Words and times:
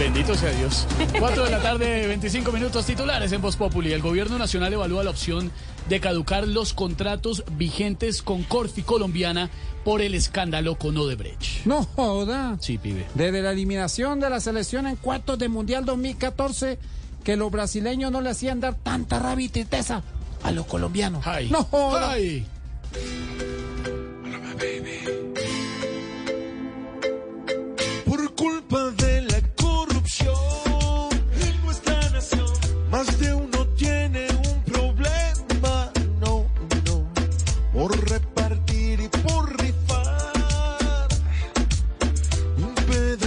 Bendito 0.00 0.34
sea 0.34 0.50
Dios. 0.52 0.86
4 1.18 1.44
de 1.44 1.50
la 1.50 1.60
tarde, 1.60 2.06
25 2.06 2.52
minutos 2.52 2.86
titulares 2.86 3.32
en 3.32 3.42
Voz 3.42 3.56
Populi. 3.56 3.92
El 3.92 4.00
gobierno 4.00 4.38
nacional 4.38 4.72
evalúa 4.72 5.04
la 5.04 5.10
opción 5.10 5.52
de 5.90 6.00
caducar 6.00 6.48
los 6.48 6.72
contratos 6.72 7.44
vigentes 7.58 8.22
con 8.22 8.42
Corfi 8.42 8.80
colombiana 8.80 9.50
por 9.84 10.00
el 10.00 10.14
escándalo 10.14 10.76
con 10.76 10.96
Odebrecht. 10.96 11.66
No 11.66 11.84
joda. 11.84 12.56
Sí, 12.60 12.78
pibe. 12.78 13.04
Desde 13.14 13.42
la 13.42 13.52
eliminación 13.52 14.20
de 14.20 14.30
la 14.30 14.40
selección 14.40 14.86
en 14.86 14.96
cuartos 14.96 15.38
de 15.38 15.50
Mundial 15.50 15.84
2014, 15.84 16.78
que 17.22 17.36
los 17.36 17.50
brasileños 17.50 18.10
no 18.10 18.22
le 18.22 18.30
hacían 18.30 18.58
dar 18.58 18.76
tanta 18.76 19.18
rabia 19.18 19.44
y 19.44 19.48
tristeza 19.50 20.02
a 20.42 20.50
los 20.50 20.64
colombianos. 20.64 21.26
Ay. 21.26 21.50
No 21.50 21.62
joda. 21.64 22.12
Ay. 22.12 22.46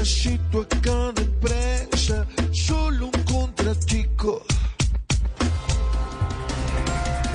A 0.04 0.82
cada 0.82 1.22
empresa, 1.22 2.28
solo 2.52 3.06
un 3.06 3.24
contratico. 3.24 4.44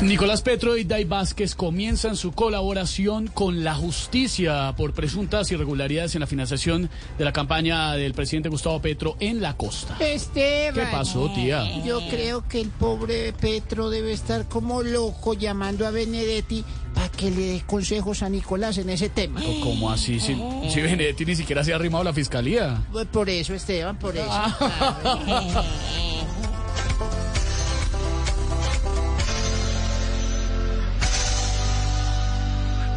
Nicolás 0.02 0.42
Petro 0.42 0.77
y 0.77 0.84
Day 0.84 1.05
Vázquez 1.05 1.55
comienzan 1.55 2.14
su 2.14 2.33
colaboración 2.33 3.28
con 3.28 3.64
la 3.64 3.74
justicia 3.74 4.74
por 4.77 4.92
presuntas 4.92 5.50
irregularidades 5.50 6.14
en 6.14 6.20
la 6.20 6.27
financiación 6.27 6.91
de 7.16 7.24
la 7.24 7.33
campaña 7.33 7.94
del 7.94 8.12
presidente 8.12 8.50
Gustavo 8.50 8.83
Petro 8.83 9.16
en 9.19 9.41
la 9.41 9.56
costa. 9.56 9.96
Esteban. 9.98 10.74
¿Qué 10.74 10.92
pasó, 10.92 11.33
tía? 11.34 11.64
Yo 11.86 12.00
creo 12.11 12.46
que 12.46 12.61
el 12.61 12.69
pobre 12.69 13.33
Petro 13.33 13.89
debe 13.89 14.12
estar 14.12 14.46
como 14.46 14.83
loco 14.83 15.33
llamando 15.33 15.86
a 15.86 15.91
Benedetti 15.91 16.64
para 17.09 17.17
que 17.17 17.31
le 17.31 17.53
dé 17.53 17.62
consejos 17.67 18.23
a 18.23 18.28
Nicolás 18.28 18.78
en 18.78 18.91
ese 18.91 19.09
tema. 19.09 19.41
¿Cómo 19.62 19.91
así? 19.91 20.20
Si, 20.20 20.34
si 20.70 20.81
Benedetti 20.81 21.25
ni 21.25 21.34
siquiera 21.37 21.64
se 21.64 21.73
ha 21.73 21.77
arrimado 21.77 22.03
a 22.03 22.05
la 22.05 22.12
fiscalía. 22.12 22.83
Pues 22.92 23.06
Por 23.06 23.28
eso, 23.28 23.55
Esteban, 23.55 23.98
por 23.98 24.17
eso. 24.17 24.28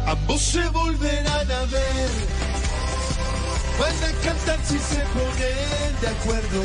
Ambos 0.06 0.42
se 0.42 0.68
volverán 0.68 1.50
a 1.50 1.64
ver. 1.66 2.10
Van 3.78 4.04
a 4.04 4.12
cantar 4.24 4.58
si 4.64 4.78
se 4.78 5.00
ponen 5.14 6.00
de 6.00 6.08
acuerdo. 6.08 6.62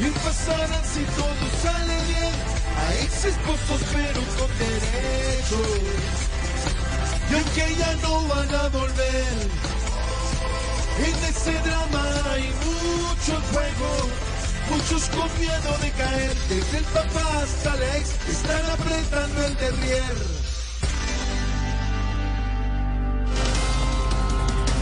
Y 0.00 0.06
pasarán 0.24 0.84
si 0.84 1.04
todo 1.16 1.48
sale 1.62 1.96
bien. 2.08 2.32
A 2.78 2.94
ex 3.04 3.24
esposos 3.26 3.82
pero 3.92 4.20
con 4.38 4.50
derechos. 4.58 6.01
Y 7.32 7.34
aunque 7.34 7.76
ya 7.78 7.96
no 8.02 8.28
van 8.28 8.54
a 8.54 8.68
volver. 8.68 9.34
En 10.98 11.14
ese 11.30 11.52
drama 11.52 12.04
hay 12.30 12.42
mucho 12.42 13.40
juego. 13.52 13.90
Muchos 14.70 15.08
con 15.08 15.40
miedo 15.40 15.78
de 15.82 15.90
caer. 15.92 16.34
Desde 16.50 16.78
el 16.78 16.84
papá 16.84 17.42
hasta 17.42 17.76
la 17.76 17.96
ex 17.96 18.28
están 18.28 18.70
apretando 18.70 19.46
el 19.46 19.54
derrier. 19.56 20.42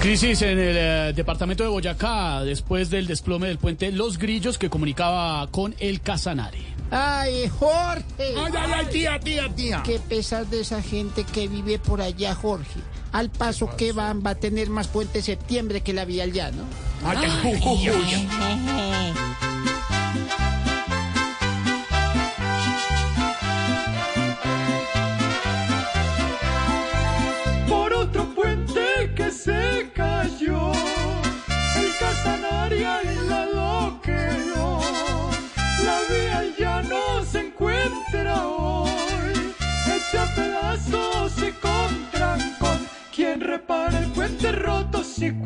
Crisis 0.00 0.42
en 0.42 0.58
el 0.58 0.76
eh, 0.76 1.12
departamento 1.14 1.62
de 1.62 1.68
Boyacá 1.68 2.42
después 2.42 2.90
del 2.90 3.06
desplome 3.06 3.46
del 3.46 3.58
puente 3.58 3.92
Los 3.92 4.18
Grillos 4.18 4.58
que 4.58 4.68
comunicaba 4.68 5.46
con 5.52 5.76
el 5.78 6.00
Casanare. 6.00 6.69
Ay, 6.90 7.48
Jorge. 7.58 8.04
Ay, 8.18 8.52
ay, 8.58 8.72
ay, 8.74 8.86
tía, 8.90 9.20
tía, 9.20 9.54
tía. 9.54 9.82
Qué 9.84 9.98
pesar 9.98 10.46
de 10.46 10.60
esa 10.60 10.82
gente 10.82 11.24
que 11.24 11.48
vive 11.48 11.78
por 11.78 12.00
allá, 12.00 12.34
Jorge. 12.34 12.80
Al 13.12 13.30
paso 13.30 13.76
que 13.76 13.92
van, 13.92 14.22
va 14.24 14.30
a 14.30 14.34
tener 14.34 14.70
más 14.70 14.88
puente 14.88 15.22
septiembre 15.22 15.82
que 15.82 15.92
la 15.92 16.04
vía 16.04 16.24
al 16.24 16.32
llano. 16.32 16.64
Ay, 17.04 17.18
ay, 17.22 17.60
uy, 17.64 17.90
uy, 17.90 19.19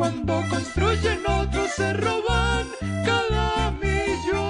cuando 0.04 0.44
construyen 0.50 1.20
otro 1.26 1.66
se 1.74 1.94
roban 1.94 2.66
cada 3.06 3.70
millón? 3.70 4.40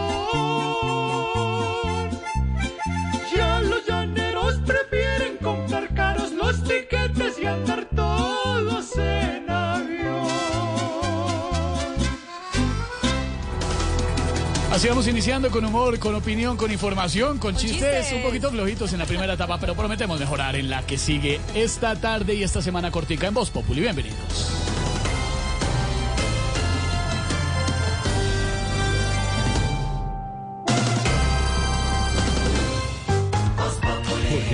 Ya 3.32 3.60
los 3.60 3.87
llaneros 3.87 4.56
prefieren 4.66 5.37
comprar 5.41 5.94
caros 5.94 6.32
los 6.32 6.60
tiquetes 6.64 7.38
y 7.41 7.47
andar 7.47 7.88
todos 7.94 8.97
en 8.97 9.48
avión. 9.48 10.26
Así 14.72 14.88
vamos 14.88 15.06
iniciando 15.06 15.53
con 15.53 15.64
humor, 15.64 16.00
con 16.00 16.16
opinión, 16.16 16.56
con 16.56 16.72
información, 16.72 17.38
con 17.38 17.54
chistes, 17.54 18.12
un 18.12 18.25
poquito 18.25 18.50
flojitos 18.50 18.93
en 18.93 18.98
la 18.98 19.06
primera 19.06 19.34
etapa, 19.34 19.60
pero 19.60 19.76
prometemos 19.76 20.19
mejorar 20.19 20.56
en 20.56 20.69
la 20.69 20.84
que 20.84 20.98
sigue 20.98 21.41
esta 21.54 21.94
tarde 21.94 22.34
y 22.34 22.43
esta 22.43 22.60
semana 22.60 22.91
cortica 22.91 23.28
en 23.28 23.34
Voz 23.34 23.50
Populi. 23.50 23.82
Bienvenidos. 23.82 24.53